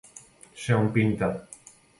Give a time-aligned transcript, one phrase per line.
[0.63, 1.31] Ser un pinta.